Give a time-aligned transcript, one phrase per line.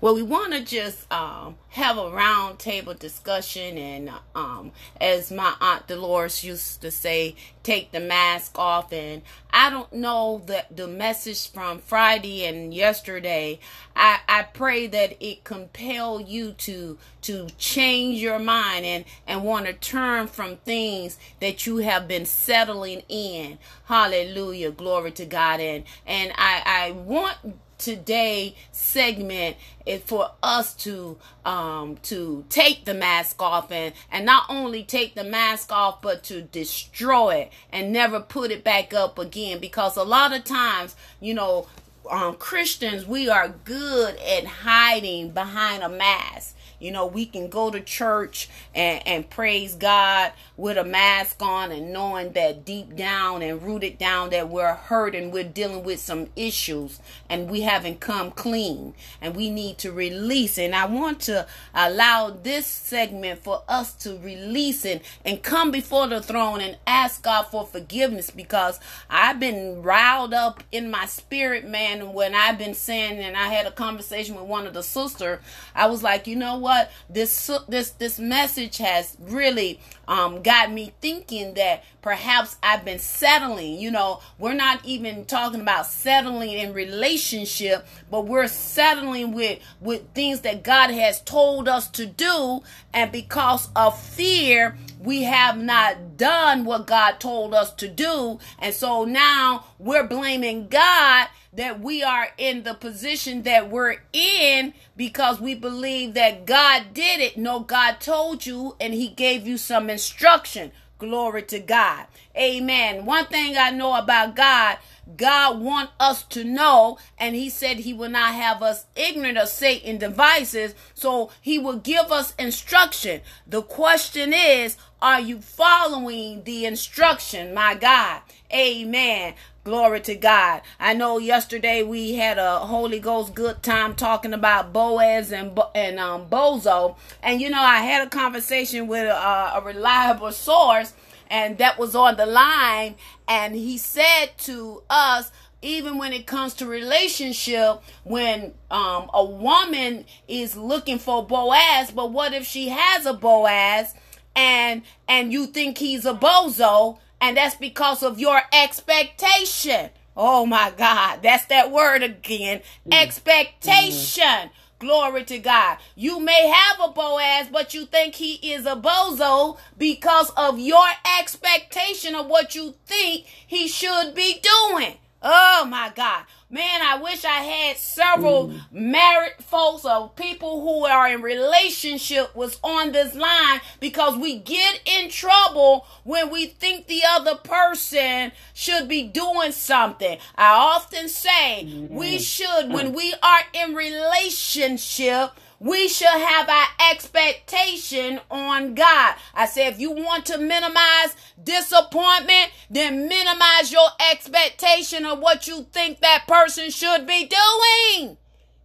[0.00, 5.54] Well, we want to just um, have a round table discussion, and um, as my
[5.60, 8.92] aunt Dolores used to say, take the mask off.
[8.92, 9.22] And
[9.52, 13.58] I don't know that the message from Friday and yesterday.
[13.96, 19.66] I, I pray that it compel you to to change your mind and and want
[19.66, 23.58] to turn from things that you have been settling in.
[23.86, 25.58] Hallelujah, glory to God.
[25.58, 27.38] And and I I want
[27.78, 29.56] today segment
[29.86, 35.14] is for us to um to take the mask off and and not only take
[35.14, 39.58] the mask off but to destroy it and never put it back up again.
[39.60, 41.66] Because a lot of times you know
[42.10, 47.70] um Christians we are good at hiding behind a mask you know, we can go
[47.70, 53.42] to church and, and praise God with a mask on and knowing that deep down
[53.42, 58.00] and rooted down that we're hurt and we're dealing with some issues and we haven't
[58.00, 60.58] come clean and we need to release.
[60.58, 66.06] And I want to allow this segment for us to release and, and come before
[66.06, 71.66] the throne and ask God for forgiveness because I've been riled up in my spirit,
[71.66, 75.40] man, when I've been saying, and I had a conversation with one of the sister,
[75.74, 76.67] I was like, you know what?
[76.68, 82.98] What this this this message has really um, got me thinking that perhaps I've been
[82.98, 83.78] settling.
[83.78, 90.12] You know, we're not even talking about settling in relationship, but we're settling with with
[90.14, 92.60] things that God has told us to do,
[92.92, 98.74] and because of fear, we have not done what God told us to do, and
[98.74, 105.40] so now we're blaming God that we are in the position that we're in because
[105.40, 107.36] we believe that God did it.
[107.36, 110.72] No, God told you and He gave you some instruction.
[110.98, 112.06] Glory to God.
[112.36, 113.06] Amen.
[113.06, 114.78] One thing I know about God,
[115.16, 119.48] God want us to know, and He said He will not have us ignorant of
[119.48, 123.20] Satan devices, so He will give us instruction.
[123.46, 128.22] The question is, are you following the instruction, my God?
[128.52, 129.34] Amen.
[129.68, 130.62] Glory to God.
[130.80, 135.98] I know yesterday we had a Holy Ghost good time talking about Boaz and and
[135.98, 140.94] um, Bozo, and you know I had a conversation with a, a reliable source,
[141.28, 142.94] and that was on the line,
[143.28, 145.30] and he said to us
[145.60, 152.10] even when it comes to relationship when um, a woman is looking for boaz but
[152.12, 153.92] what if she has a boaz
[154.36, 159.90] and and you think he's a bozo and that's because of your expectation.
[160.16, 161.20] Oh my God.
[161.22, 162.60] That's that word again.
[162.88, 163.02] Mm.
[163.02, 164.24] Expectation.
[164.24, 164.50] Mm.
[164.80, 165.78] Glory to God.
[165.96, 170.86] You may have a Boaz, but you think he is a bozo because of your
[171.18, 174.94] expectation of what you think he should be doing.
[175.20, 176.24] Oh my God.
[176.50, 178.60] Man, I wish I had several mm.
[178.72, 184.80] married folks or people who are in relationship was on this line because we get
[184.86, 190.18] in trouble when we think the other person should be doing something.
[190.36, 191.90] I often say mm.
[191.90, 199.14] we should when we are in relationship we should have our expectation on God.
[199.34, 205.66] I say, if you want to minimize disappointment, then minimize your expectation of what you
[205.72, 208.18] think that person should be doing.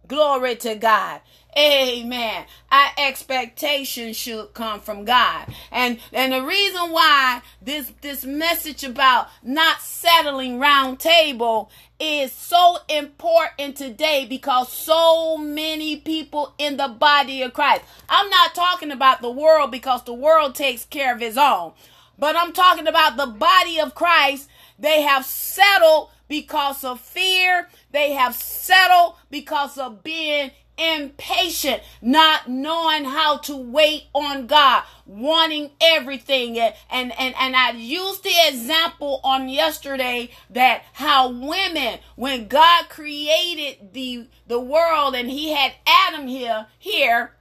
[0.06, 1.20] Glory to God.
[1.56, 2.46] Amen.
[2.70, 5.54] Our expectation should come from God.
[5.70, 12.78] And and the reason why this this message about not settling round table is so
[12.88, 17.82] important today because so many people in the body of Christ.
[18.08, 21.72] I'm not talking about the world because the world takes care of its own.
[22.18, 24.48] But I'm talking about the body of Christ.
[24.78, 27.68] They have settled because of fear.
[27.92, 35.70] They have settled because of being impatient, not knowing how to wait on God, wanting
[35.80, 36.58] everything.
[36.58, 42.88] And, and, and, and I used the example on yesterday that how women, when God
[42.88, 47.32] created the, the world and he had Adam here, here,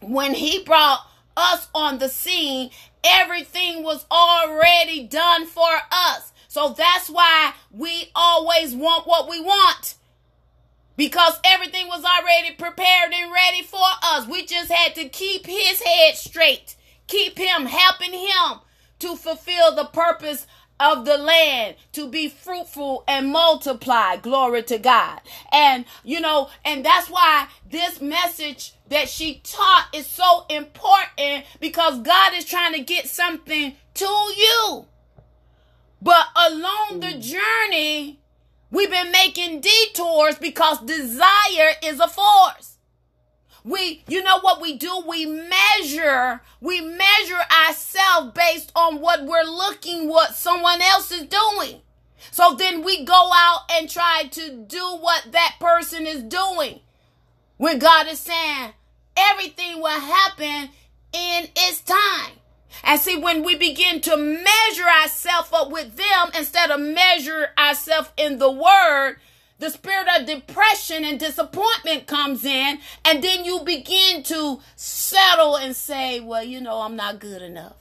[0.00, 1.00] when he brought
[1.36, 2.70] us on the scene,
[3.04, 6.32] everything was already done for us.
[6.48, 9.94] So that's why we always want what we want
[11.00, 14.26] because everything was already prepared and ready for us.
[14.26, 16.76] We just had to keep his head straight,
[17.06, 18.60] keep him helping him
[18.98, 20.46] to fulfill the purpose
[20.78, 24.16] of the land to be fruitful and multiply.
[24.16, 25.22] Glory to God.
[25.50, 31.98] And, you know, and that's why this message that she taught is so important because
[32.00, 34.84] God is trying to get something to you.
[36.02, 37.22] But along the mm.
[37.22, 38.19] journey,
[38.70, 42.78] We've been making detours because desire is a force.
[43.64, 45.02] we, you know what we do?
[45.06, 51.80] We measure, we measure ourselves based on what we're looking, what someone else is doing.
[52.30, 56.80] So then we go out and try to do what that person is doing.
[57.56, 58.72] When God is saying
[59.16, 60.70] everything will happen
[61.12, 62.39] in its time.
[62.84, 68.10] And see, when we begin to measure ourselves up with them instead of measure ourselves
[68.16, 69.16] in the word,
[69.60, 75.76] the spirit of depression and disappointment comes in, and then you begin to settle and
[75.76, 77.76] say, Well, you know, I'm not good enough.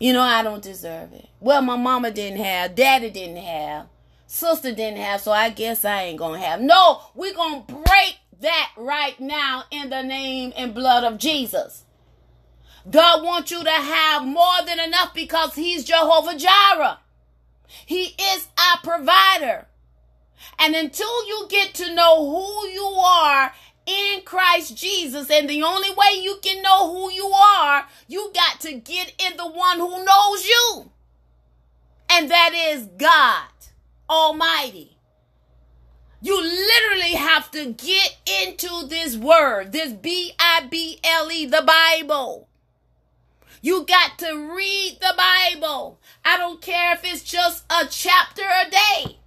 [0.00, 1.28] You know, I don't deserve it.
[1.38, 3.86] Well, my mama didn't have, daddy didn't have,
[4.26, 6.60] sister didn't have, so I guess I ain't gonna have.
[6.60, 11.81] No, we're gonna break that right now in the name and blood of Jesus.
[12.90, 16.98] God wants you to have more than enough because He's Jehovah Jireh.
[17.86, 19.66] He is our provider.
[20.58, 23.52] And until you get to know who you are
[23.86, 28.60] in Christ Jesus, and the only way you can know who you are, you got
[28.60, 30.90] to get in the one who knows you.
[32.10, 33.48] And that is God
[34.08, 34.98] Almighty.
[36.20, 41.62] You literally have to get into this word, this B I B L E, the
[41.62, 42.48] Bible.
[43.64, 46.00] You got to read the Bible.
[46.24, 49.18] I don't care if it's just a chapter a day.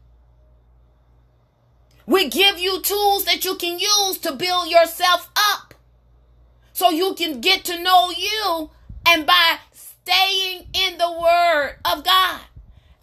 [2.06, 5.74] We give you tools that you can use to build yourself up
[6.74, 8.70] so you can get to know you
[9.08, 12.42] and by staying in the word of God.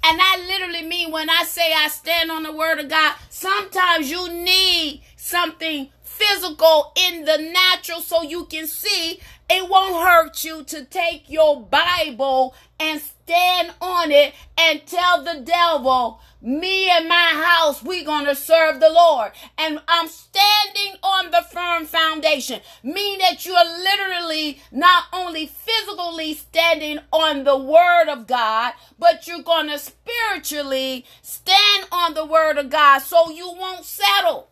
[0.05, 4.11] And I literally mean when I say I stand on the word of God, sometimes
[4.11, 5.89] you need something
[6.23, 9.21] physical in the natural so you can see
[9.51, 15.41] it won't hurt you to take your Bible and stand on it and tell the
[15.41, 19.33] devil, me and my house, we gonna serve the Lord.
[19.59, 22.61] And I'm standing on the firm foundation.
[22.83, 29.27] Mean that you are literally not only physically standing on the word of God, but
[29.27, 34.49] you're gonna spiritually stand on the word of God so you won't settle.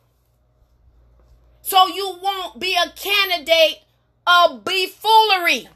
[1.71, 3.85] So you won't be a candidate
[4.27, 5.69] of befoolery.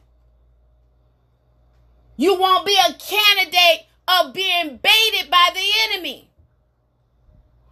[2.17, 6.29] You won't be a candidate of being baited by the enemy.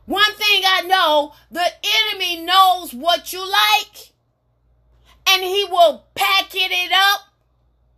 [0.04, 1.66] One thing I know, the
[2.12, 4.12] enemy knows what you like.
[5.28, 7.22] And he will packet it up,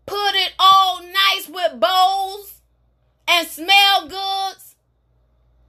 [0.06, 2.62] put it all nice with bows
[3.29, 4.76] and smell goods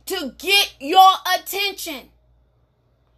[0.06, 2.12] to get your attention.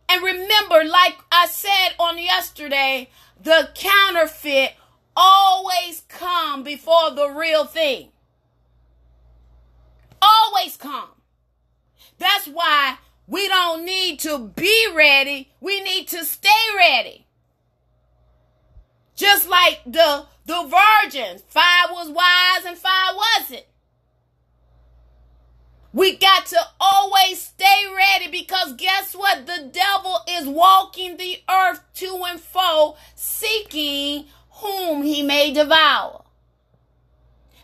[0.09, 3.09] And remember, like I said on yesterday,
[3.41, 4.73] the counterfeit
[5.15, 8.09] always come before the real thing.
[10.21, 11.09] Always come.
[12.17, 15.51] That's why we don't need to be ready.
[15.59, 17.25] We need to stay ready.
[19.15, 20.63] Just like the the
[21.03, 23.65] virgins, five was wise and five wasn't.
[25.97, 29.47] We got to always stay ready because guess what?
[29.47, 34.25] The devil is walking the earth to and fro, seeking
[34.61, 36.23] whom he may devour.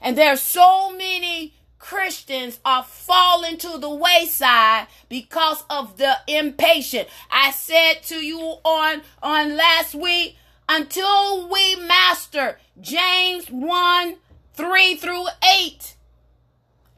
[0.01, 7.09] And there are so many Christians are falling to the wayside because of the impatient.
[7.29, 14.15] I said to you on on last week until we master James 1
[14.55, 15.27] 3 through
[15.61, 15.92] 8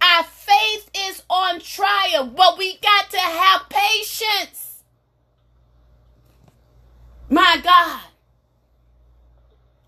[0.05, 4.83] our faith is on trial, but we got to have patience.
[7.29, 8.01] My God.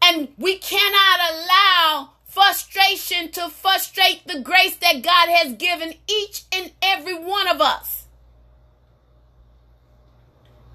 [0.01, 6.71] And we cannot allow frustration to frustrate the grace that God has given each and
[6.81, 8.05] every one of us.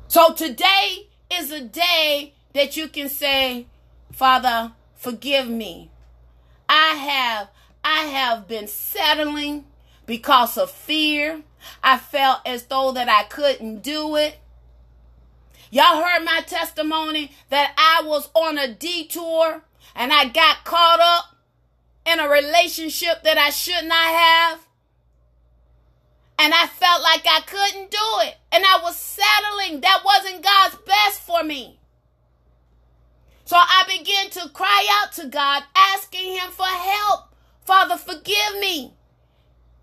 [0.09, 3.67] So today is a day that you can say,
[4.13, 5.91] Father, forgive me.
[6.69, 7.49] I have
[7.85, 9.65] I have been settling
[10.07, 11.43] because of fear.
[11.83, 14.39] I felt as though that I couldn't do it.
[15.71, 19.63] Y'all heard my testimony that I was on a detour
[19.95, 21.37] and I got caught up
[22.05, 24.67] in a relationship that I should not have.
[26.39, 28.37] And I felt like I couldn't do it.
[28.51, 29.81] And I was settling.
[29.81, 31.79] That wasn't God's best for me.
[33.45, 37.32] So I began to cry out to God, asking Him for help.
[37.65, 38.95] Father, forgive me.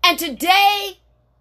[0.04, 0.98] And today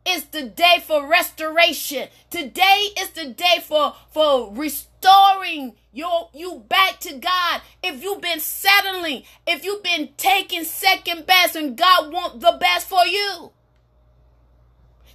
[0.07, 2.07] is the day for restoration.
[2.29, 7.61] Today is the day for, for restoring your you back to God.
[7.83, 12.87] If you've been settling, if you've been taking second best and God want the best
[12.87, 13.51] for you.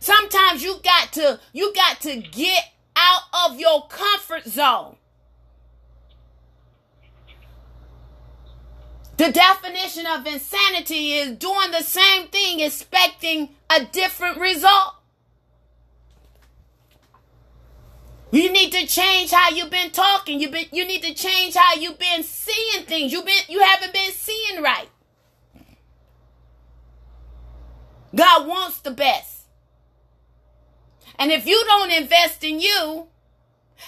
[0.01, 4.97] Sometimes you got to you got to get out of your comfort zone.
[9.17, 14.95] The definition of insanity is doing the same thing, expecting a different result.
[18.33, 20.41] You need to change how you've been talking.
[20.41, 23.13] You been you need to change how you've been seeing things.
[23.13, 24.89] You been you haven't been seeing right.
[28.13, 29.47] God wants the best.
[31.17, 33.07] And if you don't invest in you,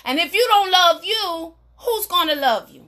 [0.05, 2.86] and if you don't love you, who's going to love you?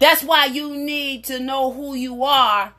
[0.00, 2.74] That's why you need to know who you are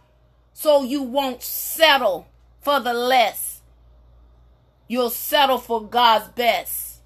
[0.54, 2.28] so you won't settle
[2.62, 3.62] for the less.
[4.88, 7.02] You'll settle for God's best.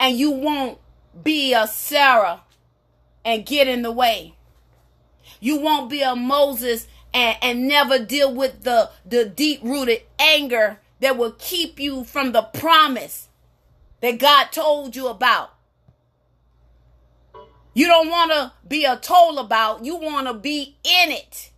[0.00, 0.78] And you won't
[1.22, 2.42] be a Sarah
[3.24, 4.34] and get in the way.
[5.40, 10.80] You won't be a Moses and, and never deal with the, the deep rooted anger
[11.00, 13.28] that will keep you from the promise
[14.00, 15.53] that God told you about.
[17.74, 19.84] You don't want to be a told about.
[19.84, 21.50] You want to be in it.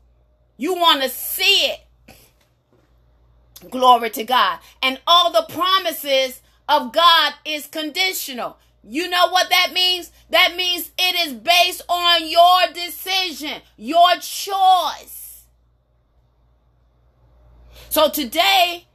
[0.56, 1.80] You want to see it.
[3.70, 4.58] Glory to God.
[4.82, 8.58] And all the promises of God is conditional.
[8.82, 10.10] You know what that means?
[10.30, 15.44] That means it is based on your decision, your choice.
[17.88, 18.86] So today,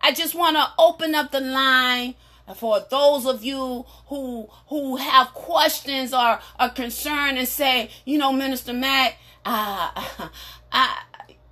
[0.00, 2.14] I just want to open up the line
[2.54, 8.32] for those of you who who have questions or are concerned and say, you know,
[8.32, 10.28] Minister Mack, uh, I,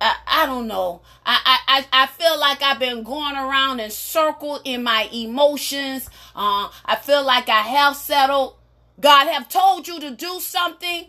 [0.01, 1.01] I I don't know.
[1.25, 6.09] I, I I feel like I've been going around in circle in my emotions.
[6.35, 8.55] Uh, I feel like I have settled.
[8.99, 11.07] God have told you to do something,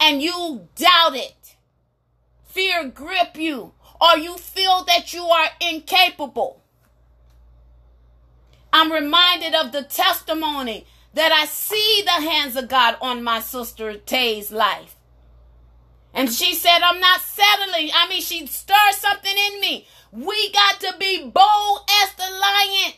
[0.00, 1.56] and you doubt it.
[2.44, 6.61] Fear grip you, or you feel that you are incapable.
[8.72, 13.94] I'm reminded of the testimony that I see the hands of God on my sister
[13.94, 14.96] Tay's life.
[16.14, 17.90] And she said, I'm not settling.
[17.94, 19.86] I mean, she stirred something in me.
[20.10, 22.92] We got to be bold as the lion.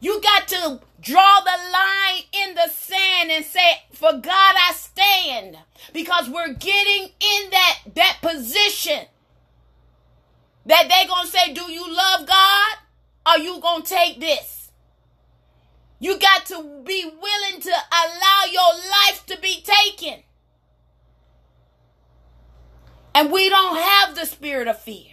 [0.00, 5.58] You got to draw the line in the sand and say, For God I stand.
[5.92, 9.06] Because we're getting in that, that position
[10.66, 12.76] that they're going to say, Do you love God?
[13.26, 14.70] Are you going to take this?
[15.98, 20.22] You got to be willing to allow your life to be taken.
[23.14, 25.12] And we don't have the spirit of fear.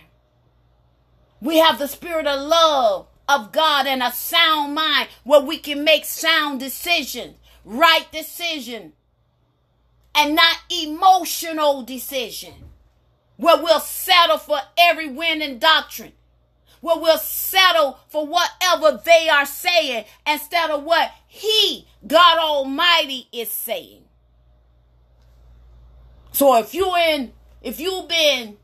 [1.40, 5.84] We have the spirit of love of God and a sound mind where we can
[5.84, 8.94] make sound decisions, right decision,
[10.14, 12.54] and not emotional decision.
[13.38, 16.12] Where we'll settle for every wind and doctrine
[16.82, 23.50] where we'll settle for whatever they are saying instead of what He, God Almighty, is
[23.52, 24.04] saying.
[26.32, 28.58] So if you in, if you've been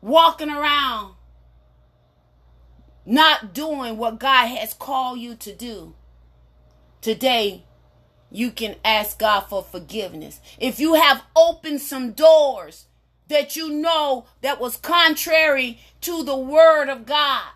[0.00, 1.14] walking around
[3.06, 5.94] not doing what God has called you to do,
[7.00, 7.64] today
[8.30, 10.40] you can ask God for forgiveness.
[10.58, 12.86] If you have opened some doors
[13.28, 17.52] that you know that was contrary to the word of God.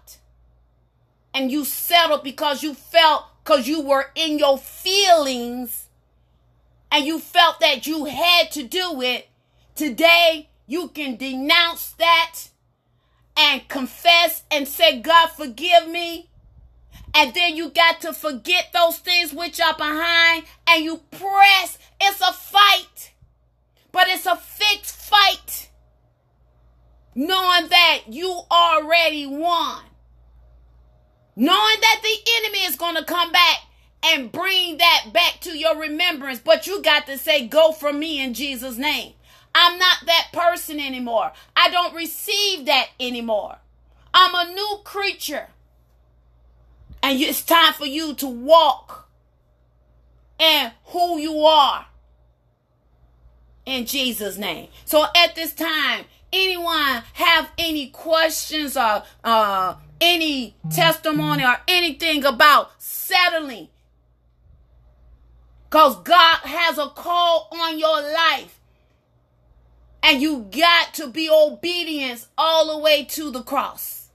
[1.35, 5.89] And you settled because you felt, because you were in your feelings
[6.91, 9.29] and you felt that you had to do it.
[9.75, 12.49] Today, you can denounce that
[13.37, 16.29] and confess and say, God, forgive me.
[17.15, 21.79] And then you got to forget those things which are behind and you press.
[22.01, 23.13] It's a fight,
[23.93, 25.71] but it's a fixed fight
[27.15, 29.83] knowing that you already won.
[31.35, 33.59] Knowing that the enemy is going to come back
[34.05, 38.23] and bring that back to your remembrance, but you got to say, Go from me
[38.23, 39.15] in Jesus' name.
[39.55, 41.33] I'm not that person anymore.
[41.57, 43.57] I don't receive that anymore.
[44.15, 45.49] I'm a new creature.
[47.03, 49.09] And it's time for you to walk
[50.39, 51.87] in who you are
[53.69, 54.69] in Jesus' name.
[54.85, 62.71] So at this time, anyone have any questions or uh, any testimony or anything about
[62.79, 63.69] settling?
[65.69, 68.55] Because God has a call on your life.
[70.03, 74.09] And you got to be obedient all the way to the cross.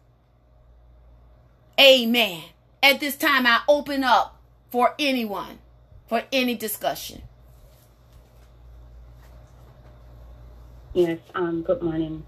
[1.79, 2.41] Amen.
[2.81, 5.59] At this time, I open up for anyone,
[6.07, 7.21] for any discussion.
[10.93, 12.23] Yes, um, good morning.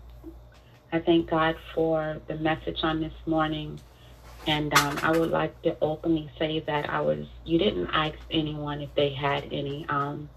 [0.92, 3.80] I thank God for the message on this morning.
[4.48, 8.82] And um, I would like to openly say that I was, you didn't ask anyone
[8.82, 10.30] if they had any um,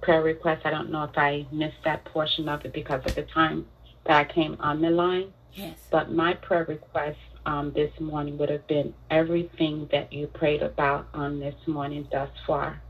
[0.00, 0.62] prayer requests.
[0.64, 3.66] I don't know if I missed that portion of it because of the time
[4.06, 5.34] that I came on the line.
[5.52, 5.76] Yes.
[5.90, 11.08] But my prayer request um, this morning would have been everything that you prayed about
[11.12, 12.80] on this morning thus far.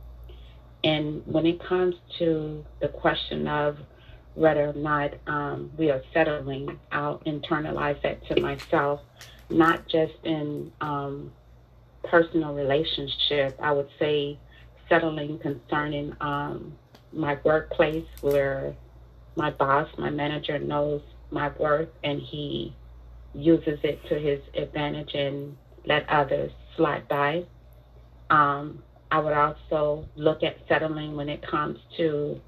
[0.85, 3.79] And when it comes to the question of
[4.39, 9.01] whether or not um, we are settling, I'll internalize that to myself,
[9.51, 11.33] not just in um,
[12.05, 13.59] personal relationship.
[13.61, 14.39] I would say
[14.89, 16.77] settling concerning um,
[17.13, 18.77] my workplace where
[19.35, 21.03] my boss, my manager knows
[21.33, 22.75] my worth and he
[23.35, 27.45] uses it to his advantage and let others slide by.
[28.31, 32.41] Um, I would also look at settling when it comes to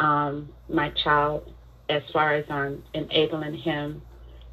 [0.00, 1.52] um, my child
[1.88, 4.02] as far as um, enabling him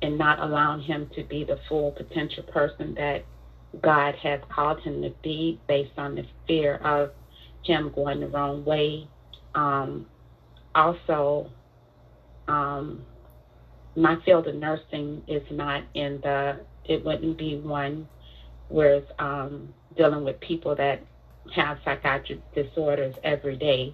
[0.01, 3.23] and not allowing him to be the full potential person that
[3.81, 7.11] God has called him to be based on the fear of
[7.63, 9.07] him going the wrong way.
[9.55, 10.07] Um,
[10.75, 11.49] also,
[12.47, 13.05] um,
[13.95, 18.07] my field of nursing is not in the, it wouldn't be one
[18.69, 21.01] where um, dealing with people that
[21.53, 23.93] have psychiatric disorders every day.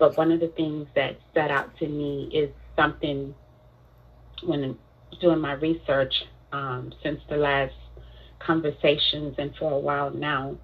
[0.00, 3.34] But one of the things that stood out to me is something
[4.42, 4.76] when
[5.20, 6.14] doing my research
[6.52, 7.74] um, since the last
[8.40, 10.56] conversations and for a while now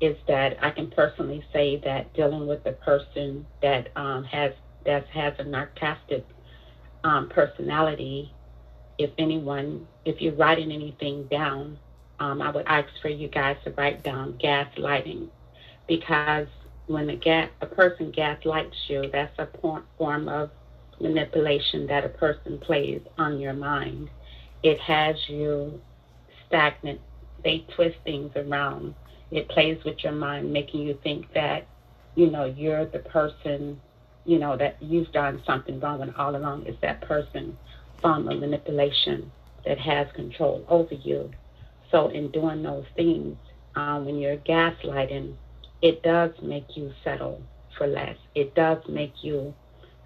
[0.00, 4.52] is that I can personally say that dealing with a person that um, has
[4.84, 6.22] that has a narcissistic
[7.02, 8.32] um, personality,
[8.98, 11.76] if anyone, if you're writing anything down,
[12.20, 15.28] um, I would ask for you guys to write down gaslighting,
[15.88, 16.46] because
[16.86, 19.48] when a gas a person gaslights you, that's a
[19.98, 20.50] form of
[21.00, 24.08] manipulation that a person plays on your mind.
[24.62, 25.80] It has you
[26.46, 27.00] stagnant.
[27.44, 28.94] They twist things around
[29.30, 31.66] it plays with your mind, making you think that,
[32.14, 33.80] you know, you're the person,
[34.24, 37.58] you know, that you've done something wrong, and all along is that person
[38.00, 39.32] form of manipulation
[39.64, 41.30] that has control over you.
[41.90, 43.36] So, in doing those things,
[43.74, 45.34] um, when you're gaslighting,
[45.82, 47.42] it does make you settle
[47.78, 48.16] for less.
[48.34, 49.54] It does make you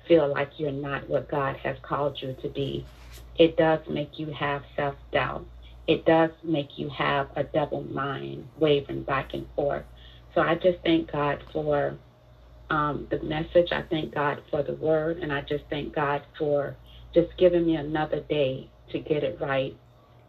[0.09, 2.89] feel like you're not what God has called you to be.
[3.37, 5.47] It does make you have self doubt
[5.91, 9.85] it does make you have a double mind wavering back and forth.
[10.35, 11.99] So I just thank God for
[12.71, 13.73] um, the message.
[13.73, 15.19] I thank God for the word.
[15.19, 16.77] And I just thank God for
[17.13, 19.77] just giving me another day to get it right.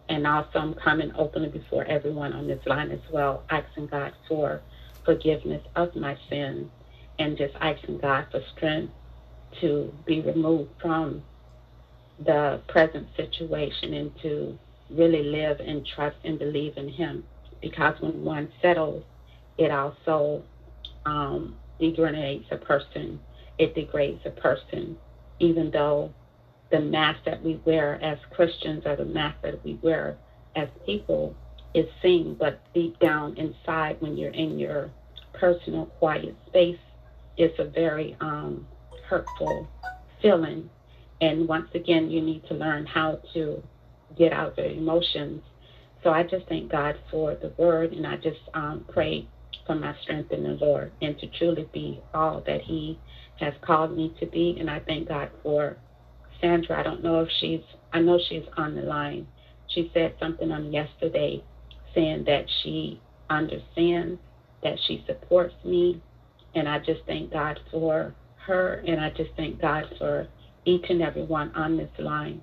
[0.10, 4.62] And also, I'm coming openly before everyone on this line as well, asking God for
[5.06, 6.70] forgiveness of my sins
[7.20, 8.94] and just asking God for strength
[9.62, 11.24] to be removed from
[12.26, 14.58] the present situation and to
[14.90, 17.24] really live and trust and believe in Him.
[17.62, 19.04] Because when one settles,
[19.58, 20.44] it also
[21.06, 23.20] um, degrades a person.
[23.58, 24.98] It degrades a person,
[25.40, 26.12] even though
[26.72, 30.18] the mask that we wear as Christians or the mask that we wear
[30.56, 31.36] as people
[31.74, 34.90] is seen, but deep down inside, when you're in your
[35.34, 36.80] personal quiet space,
[37.38, 38.68] it's a very um,
[39.08, 39.68] hurtful
[40.22, 40.70] feeling.
[41.22, 43.62] And once again, you need to learn how to
[44.18, 45.42] get out their emotions.
[46.04, 49.28] So I just thank God for the word, and I just um, pray
[49.66, 53.00] for my strength in the Lord and to truly be all that He
[53.40, 54.58] has called me to be.
[54.60, 55.78] And I thank God for
[56.42, 56.80] Sandra.
[56.80, 57.62] I don't know if she's,
[57.94, 59.28] I know she's on the line.
[59.68, 61.44] She said something on yesterday
[61.94, 64.20] saying that she understands,
[64.64, 66.02] that she supports me.
[66.56, 68.14] And I just thank God for
[68.46, 70.28] her, and I just thank God for
[70.66, 72.42] each and every one on this line.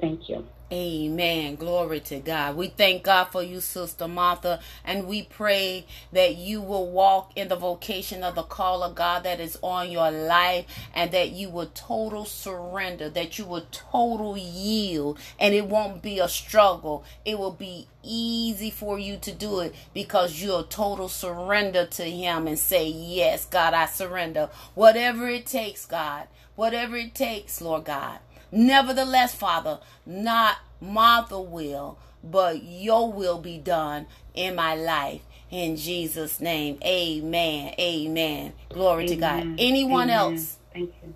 [0.00, 0.44] Thank you.
[0.72, 1.54] Amen.
[1.54, 2.56] Glory to God.
[2.56, 7.46] We thank God for you, Sister Martha, and we pray that you will walk in
[7.46, 11.50] the vocation of the call of God that is on your life and that you
[11.50, 17.04] will total surrender, that you will total yield, and it won't be a struggle.
[17.24, 22.48] It will be easy for you to do it because you'll total surrender to Him
[22.48, 24.50] and say, Yes, God, I surrender.
[24.74, 26.26] Whatever it takes, God,
[26.56, 28.18] whatever it takes, Lord God.
[28.52, 35.22] Nevertheless, Father, not Martha will, but your will be done in my life.
[35.50, 36.78] In Jesus' name.
[36.84, 37.74] Amen.
[37.78, 38.52] Amen.
[38.70, 39.06] Glory Amen.
[39.06, 39.46] to God.
[39.58, 40.10] Anyone Amen.
[40.10, 40.58] else?
[40.72, 41.14] Thank you.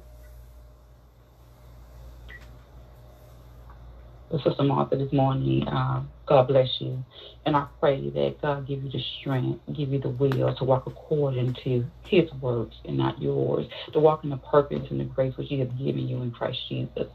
[4.44, 5.66] Sister Martha this morning.
[5.68, 7.04] Uh, God bless you.
[7.44, 10.86] And I pray that God give you the strength, give you the will to walk
[10.86, 15.36] according to his words and not yours, to walk in the purpose and the grace
[15.36, 17.08] which he has given you in Christ Jesus.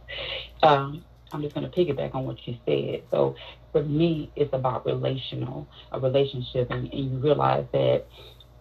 [0.63, 3.03] Um, I'm just going to piggyback on what you said.
[3.09, 3.35] So
[3.71, 8.03] for me, it's about relational, a relationship, and, and you realize that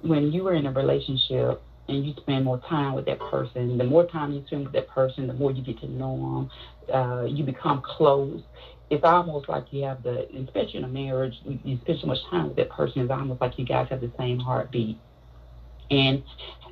[0.03, 3.77] when you are in a relationship, and you spend more time with that person.
[3.77, 6.49] The more time you spend with that person, the more you get to know
[6.89, 6.95] them.
[6.95, 8.43] Uh, you become close.
[8.95, 12.49] It's almost like you have the, especially in a marriage, you spend so much time
[12.49, 13.03] with that person.
[13.03, 14.99] It's almost like you guys have the same heartbeat.
[15.91, 16.23] And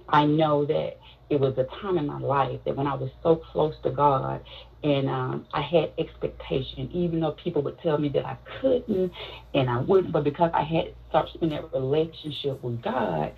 [0.08, 0.98] I know that
[1.30, 4.42] it was a time in my life that when I was so close to God
[4.84, 9.12] and um, I had expectation, even though people would tell me that I couldn't
[9.54, 13.32] and I wouldn't, but because I had such that relationship with God,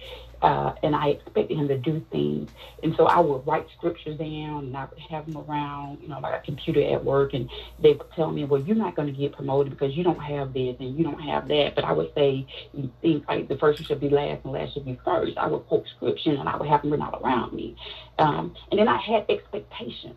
[0.44, 2.50] uh, and I expected him to do things.
[2.82, 6.18] And so I would write scriptures down and I would have them around, you know,
[6.20, 7.32] like a computer at work.
[7.32, 7.48] And
[7.82, 10.52] they would tell me, well, you're not going to get promoted because you don't have
[10.52, 11.74] this and you don't have that.
[11.74, 12.46] But I would say
[13.00, 15.38] things like the first should be last and last should be first.
[15.38, 17.74] I would quote scripture and I would have them written all around me.
[18.18, 20.16] Um, and then I had expectations.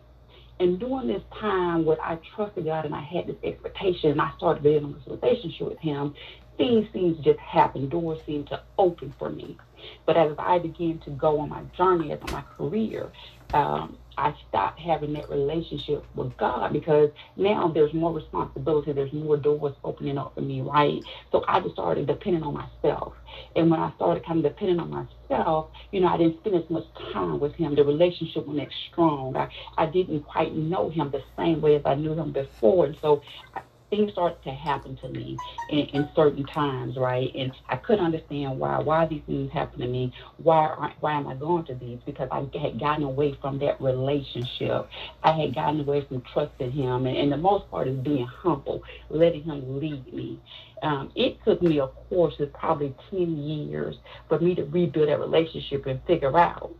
[0.60, 4.32] And during this time where I trusted God and I had this expectation and I
[4.36, 6.14] started building this relationship with Him,
[6.56, 7.88] things seemed to just happen.
[7.88, 9.56] Doors seemed to open for me.
[10.04, 13.10] But as I began to go on my journey as my career,
[13.54, 19.36] um, I stopped having that relationship with God because now there's more responsibility, there's more
[19.36, 21.00] doors opening up for me, right?
[21.30, 23.14] So I just started depending on myself.
[23.54, 26.68] And when I started kind of depending on myself, you know, I didn't spend as
[26.68, 27.76] much time with him.
[27.76, 29.36] The relationship wasn't as strong.
[29.36, 32.86] I, I didn't quite know him the same way as I knew him before.
[32.86, 33.22] And so
[33.54, 35.36] I, things started to happen to me
[35.70, 37.30] in, in, certain times, right?
[37.34, 38.78] And I couldn't understand why.
[38.78, 40.12] Why these things happen to me?
[40.42, 41.98] Why why am I going to these?
[42.04, 44.88] Because I had gotten away from that relationship.
[45.22, 48.82] I had gotten away from trusting Him, and, and the most part is being humble,
[49.08, 50.40] letting Him lead me.
[50.82, 53.96] Um, it took me, of course, it's probably ten years
[54.28, 56.72] for me to rebuild that relationship and figure out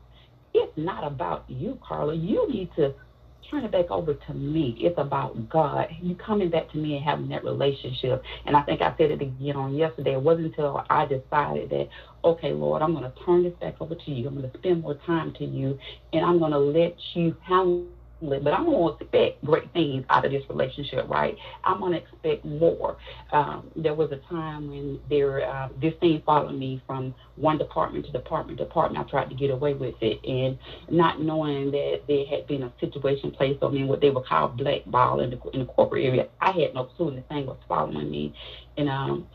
[0.54, 2.14] it's not about you, Carla.
[2.14, 2.94] You need to
[3.50, 4.76] turn it back over to me.
[4.78, 5.88] It's about God.
[6.02, 8.22] You coming back to me and having that relationship.
[8.46, 10.12] And I think I said it again on yesterday.
[10.12, 11.88] It wasn't until I decided that,
[12.24, 14.28] okay, Lord, I'm going to turn this back over to you.
[14.28, 15.78] I'm going to spend more time to you,
[16.12, 17.86] and I'm going to let you handle
[18.20, 21.36] but I'm going to expect great things out of this relationship, right?
[21.64, 22.96] I'm going to expect more.
[23.32, 28.06] Um, there was a time when there uh, this thing followed me from one department
[28.06, 29.06] to department to department.
[29.06, 30.58] I tried to get away with it, and
[30.90, 34.48] not knowing that there had been a situation placed on me, what they would call
[34.48, 36.28] blackball in the in the corporate area.
[36.40, 38.34] I had no clue, and the thing was following me,
[38.76, 39.28] and um.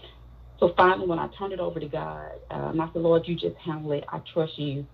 [0.60, 3.58] So finally, when I turned it over to God, um, I said, Lord, you just
[3.58, 4.06] handle it.
[4.14, 4.88] I trust you.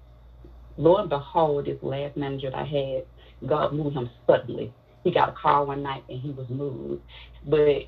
[0.78, 3.04] Lo and behold, this last manager that I had,
[3.46, 4.74] God moved him suddenly.
[5.04, 7.02] He got a call one night and he was moved.
[7.46, 7.84] But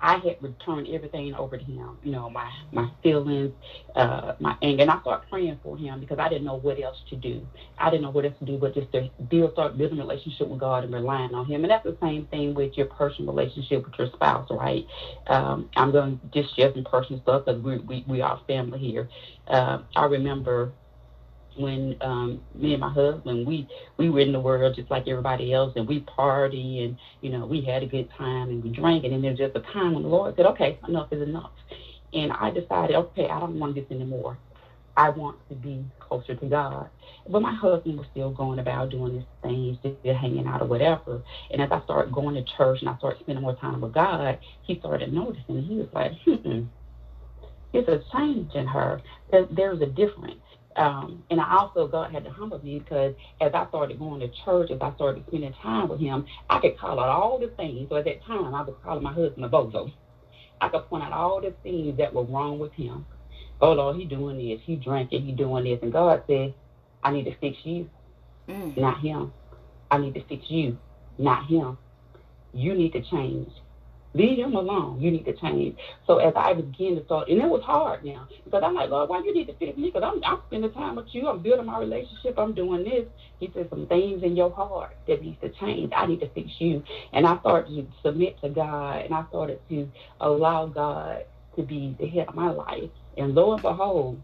[0.00, 3.52] I had returned everything over to him, you know, my my feelings,
[3.96, 6.98] uh, my anger, and I started praying for him because I didn't know what else
[7.10, 7.46] to do.
[7.78, 10.48] I didn't know what else to do but just to build, start building a relationship
[10.48, 11.64] with God and relying on Him.
[11.64, 14.86] And that's the same thing with your personal relationship with your spouse, right?
[15.26, 18.78] Um, I'm going to just share some personal stuff because we we we are family
[18.78, 19.08] here.
[19.48, 20.72] Uh, I remember
[21.58, 25.52] when um, me and my husband we we were in the world just like everybody
[25.52, 29.04] else, and we party and you know we had a good time and we drank,
[29.04, 31.50] and then there's just a time when the Lord said, okay, enough is enough,
[32.12, 34.38] and I decided, okay, I don't want this anymore.
[34.96, 36.88] I want to be closer to God.
[37.28, 41.22] But my husband was still going about doing his things, still hanging out or whatever.
[41.52, 44.38] And as I started going to church and I started spending more time with God,
[44.62, 45.62] he started noticing.
[45.62, 46.62] He was like, hmm,
[47.72, 49.00] there's a change in her.
[49.30, 50.40] There's a difference.
[50.78, 54.30] Um, and I also, God had to humble me because as I started going to
[54.44, 57.88] church, as I started spending time with him, I could call out all the things.
[57.88, 59.92] So at that time, I was calling my husband a bozo.
[60.60, 63.06] I could point out all the things that were wrong with him.
[63.60, 64.60] Oh, Lord, he doing this.
[64.64, 65.26] He drinking.
[65.26, 65.80] He doing this.
[65.82, 66.54] And God said,
[67.02, 67.90] I need to fix you,
[68.48, 68.76] mm.
[68.76, 69.32] not him.
[69.90, 70.78] I need to fix you,
[71.18, 71.76] not him.
[72.52, 73.50] You need to change.
[74.14, 75.00] Leave him alone.
[75.00, 75.78] You need to change.
[76.06, 79.08] So as I begin to start, and it was hard now because I'm like, Lord,
[79.10, 79.90] why you need to fix me?
[79.92, 81.28] Because I'm, I'm spending time with you.
[81.28, 82.38] I'm building my relationship.
[82.38, 83.04] I'm doing this.
[83.38, 85.92] He said some things in your heart that needs to change.
[85.96, 86.82] I need to fix you.
[87.12, 89.90] And I started to submit to God, and I started to
[90.20, 91.24] allow God
[91.56, 92.90] to be the head of my life.
[93.16, 94.22] And lo and behold,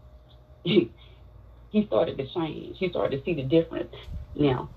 [0.63, 2.77] he started to change.
[2.79, 3.89] He started to see the difference.
[4.35, 4.71] Now,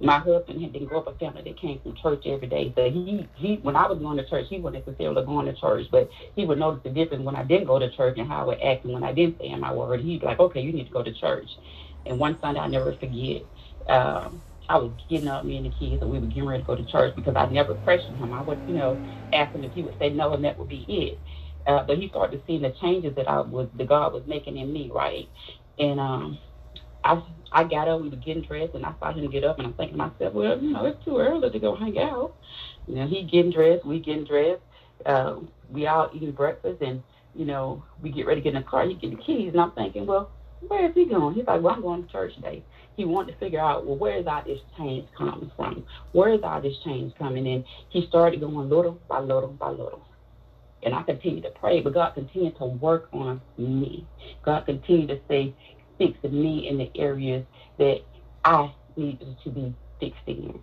[0.00, 2.72] my husband had didn't grow up a family that came from church every day.
[2.76, 5.86] So he he when I was going to church, he wasn't necessarily going to church,
[5.90, 8.46] but he would notice the difference when I didn't go to church and how I
[8.46, 10.00] would act and when I didn't say my word.
[10.00, 11.48] He'd be like, Okay, you need to go to church.
[12.06, 13.42] And one Sunday I'll never forget,
[13.88, 16.66] um, I was getting up, me and the kids, and we were getting ready to
[16.66, 18.32] go to church because I never pressured him.
[18.34, 19.00] I would, you know,
[19.32, 21.20] ask him if he would say no, and that would be it.
[21.66, 24.56] Uh, but he started to see the changes that I was, the God was making
[24.58, 25.28] in me, right?
[25.78, 26.38] And um,
[27.04, 27.22] I
[27.56, 29.72] I got up, we were getting dressed, and I saw him get up, and I'm
[29.72, 32.34] thinking to myself, well, you know, it's too early to go hang out.
[32.86, 34.60] You know, he getting dressed, we getting dressed,
[35.06, 35.36] uh,
[35.70, 37.02] we all eating breakfast, and
[37.34, 39.60] you know, we get ready to get in the car, he get the keys, and
[39.62, 40.32] I'm thinking, well,
[40.68, 41.34] where is he going?
[41.34, 42.62] He's like, well, I'm going to church today.
[42.94, 45.86] He wanted to figure out, well, where is all this change coming from?
[46.12, 47.64] Where is all this change coming in?
[47.88, 50.06] He started going little by little by little.
[50.82, 54.06] And I continued to pray, but God continued to work on me.
[54.44, 55.54] God continued to say,
[55.98, 57.44] fix me in the areas
[57.78, 58.00] that
[58.44, 60.60] I needed to be fixed in.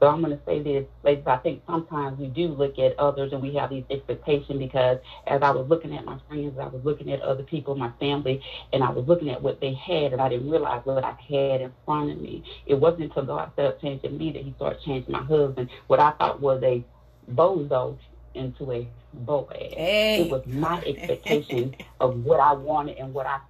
[0.00, 1.26] So I'm going to say this, ladies.
[1.26, 5.42] I think sometimes we do look at others and we have these expectations because as
[5.42, 8.82] I was looking at my friends, I was looking at other people, my family, and
[8.82, 11.72] I was looking at what they had, and I didn't realize what I had in
[11.84, 12.42] front of me.
[12.64, 15.68] It wasn't until God started changing me that He started changing my husband.
[15.88, 16.82] What I thought was a
[17.30, 17.98] bozo
[18.34, 19.72] into a Boaz.
[19.76, 20.22] Hey.
[20.22, 23.40] It was my expectation of what I wanted and what I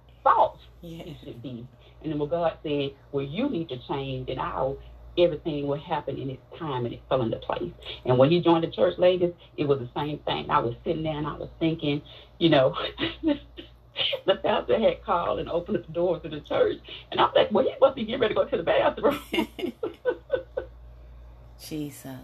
[0.81, 1.03] yeah.
[1.03, 1.67] he should be.
[2.01, 4.77] And then when God said, Well, you need to change, and I'll
[5.17, 7.71] everything will happen in its time and it fell into place.
[8.05, 10.49] And when he joined the church ladies, it was the same thing.
[10.49, 12.01] I was sitting there and I was thinking,
[12.39, 12.75] you know,
[14.25, 16.77] the pastor had called and opened the doors of the church.
[17.11, 19.19] And I was like, well, he must be getting ready to go to the bathroom.
[21.67, 22.19] Jesus.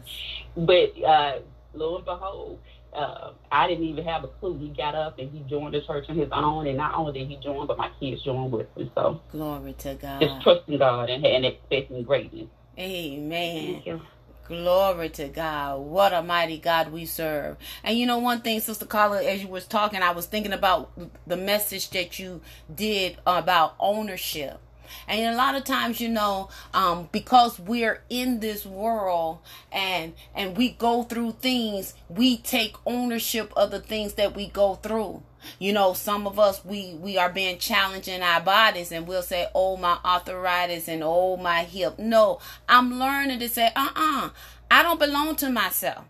[0.56, 1.40] But uh,
[1.78, 2.60] lo and behold,
[2.94, 4.58] uh, I didn't even have a clue.
[4.58, 7.28] He got up and he joined the church on his own, and not only did
[7.28, 8.92] he join, but my kids joined with him.
[8.96, 10.22] So glory to God.
[10.22, 12.48] Just trusting God and, and expecting greatness.
[12.78, 14.02] Amen.
[14.48, 15.80] Glory to God.
[15.80, 17.58] What a mighty God we serve.
[17.84, 20.92] And you know one thing, Sister Carla, as you was talking, I was thinking about
[21.28, 22.40] the message that you
[22.74, 24.60] did about ownership.
[25.08, 29.40] And a lot of times, you know, um, because we're in this world
[29.72, 34.76] and and we go through things, we take ownership of the things that we go
[34.76, 35.24] through.
[35.60, 39.22] You know, some of us we we are being challenged in our bodies, and we'll
[39.22, 44.30] say, "Oh, my arthritis," and "Oh, my hip." No, I'm learning to say, "Uh-uh,
[44.70, 46.06] I don't belong to myself."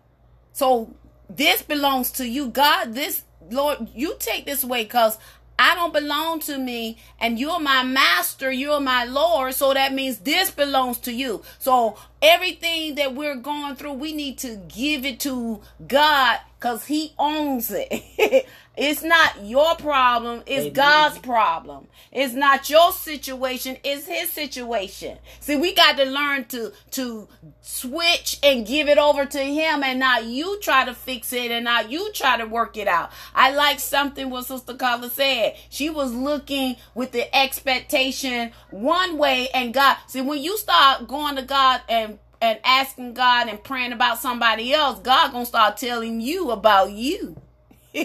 [0.52, 0.94] So
[1.28, 2.94] this belongs to you, God.
[2.94, 5.18] This Lord, you take this away because
[5.58, 9.54] I don't belong to me, and you're my master, you're my Lord.
[9.54, 11.42] So that means this belongs to you.
[11.58, 17.12] So everything that we're going through, we need to give it to God because He
[17.18, 18.46] owns it.
[18.80, 20.72] It's not your problem, it's Amen.
[20.72, 21.88] God's problem.
[22.12, 25.18] It's not your situation, it's his situation.
[25.40, 27.26] See, we got to learn to to
[27.60, 31.64] switch and give it over to him and not you try to fix it and
[31.64, 33.10] not you try to work it out.
[33.34, 35.56] I like something what Sister Carla said.
[35.70, 39.96] She was looking with the expectation one way and God.
[40.06, 42.07] See, when you start going to God and
[42.40, 47.36] and asking God and praying about somebody else, God gonna start telling you about you.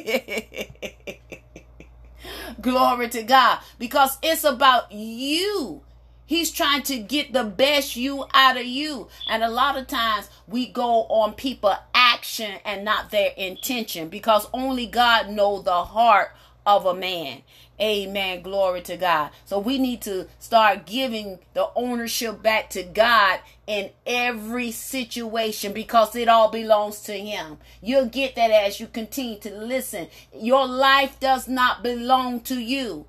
[2.62, 3.60] Glory to God.
[3.78, 5.82] Because it's about you.
[6.26, 9.08] He's trying to get the best you out of you.
[9.30, 14.48] And a lot of times we go on people action and not their intention because
[14.54, 16.32] only God knows the heart
[16.66, 17.42] of a man.
[17.80, 18.42] Amen.
[18.42, 19.32] Glory to God.
[19.46, 26.16] So we need to start giving the ownership back to God in every situation because
[26.16, 27.58] it all belongs to Him.
[27.82, 30.08] You'll get that as you continue to listen.
[30.34, 33.06] Your life does not belong to you.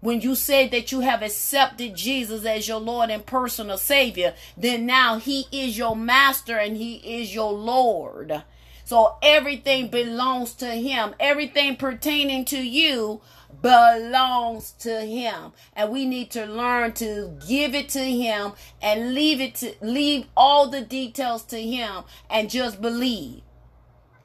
[0.00, 4.86] When you say that you have accepted Jesus as your Lord and personal Savior, then
[4.86, 8.42] now He is your Master and He is your Lord.
[8.84, 11.14] So everything belongs to Him.
[11.20, 13.20] Everything pertaining to you
[13.62, 15.52] belongs to him.
[15.74, 20.26] And we need to learn to give it to him and leave it to leave
[20.36, 23.42] all the details to him and just believe.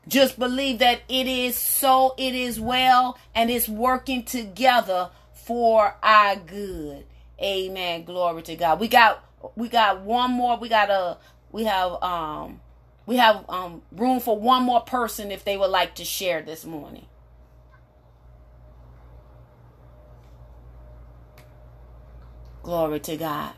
[0.07, 6.35] Just believe that it is so it is well and it's working together for our
[6.35, 7.05] good.
[7.41, 8.03] Amen.
[8.03, 8.79] Glory to god.
[8.79, 9.23] We got
[9.55, 10.57] we got one more.
[10.57, 11.17] We got a
[11.51, 12.61] we have um
[13.07, 16.65] we have um room for one more person if they would like to share this
[16.65, 17.07] morning
[22.65, 23.53] Glory to God.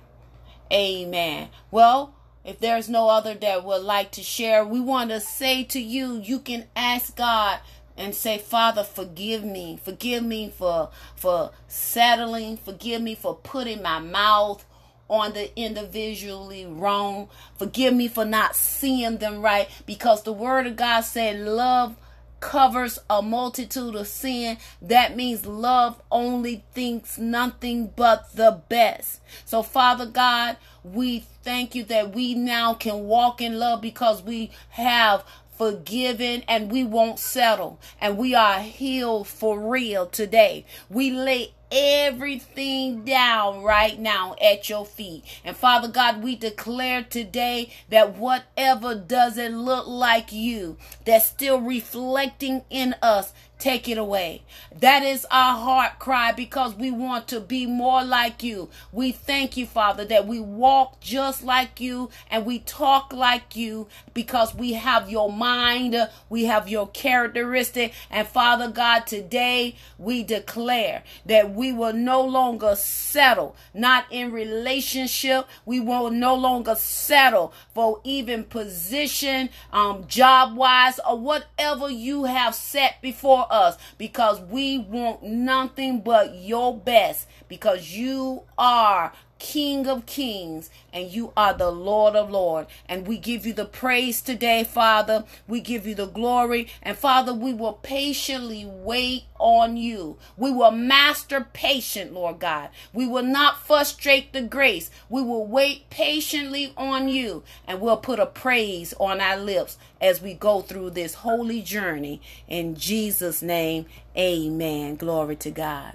[0.69, 1.47] Amen.
[1.71, 5.79] Well, if there's no other that would like to share, we want to say to
[5.79, 7.61] you, you can ask God
[7.95, 9.79] and say, Father, forgive me.
[9.81, 12.57] Forgive me for for settling.
[12.57, 14.65] Forgive me for putting my mouth
[15.09, 17.29] on the individually wrong.
[17.57, 19.69] Forgive me for not seeing them right.
[19.85, 21.95] Because the word of God said, love
[22.39, 24.57] covers a multitude of sin.
[24.81, 29.21] That means love only thinks nothing but the best.
[29.45, 34.51] So, Father God, we thank you that we now can walk in love because we
[34.69, 35.23] have
[35.57, 40.65] forgiven and we won't settle and we are healed for real today.
[40.89, 45.23] We lay everything down right now at your feet.
[45.43, 52.63] And Father God, we declare today that whatever doesn't look like you, that's still reflecting
[52.69, 54.43] in us, take it away.
[54.79, 58.69] That is our heart cry because we want to be more like you.
[58.91, 63.87] We thank you, Father, that we walk just like you and we talk like you
[64.13, 65.95] because we have your mind,
[66.29, 67.93] we have your characteristic.
[68.11, 75.47] And Father God, today we declare that we will no longer settle, not in relationship.
[75.65, 82.53] We will no longer settle for even position, um, job wise, or whatever you have
[82.53, 90.05] set before us because we want nothing but your best because you are King of
[90.05, 92.69] kings, and you are the Lord of lords.
[92.87, 95.25] And we give you the praise today, Father.
[95.47, 96.67] We give you the glory.
[96.81, 100.17] And Father, we will patiently wait on you.
[100.35, 102.69] We will master patient, Lord God.
[102.93, 104.89] We will not frustrate the grace.
[105.09, 110.21] We will wait patiently on you, and we'll put a praise on our lips as
[110.21, 112.21] we go through this holy journey.
[112.47, 113.85] In Jesus' name,
[114.17, 114.95] amen.
[114.95, 115.93] Glory to God.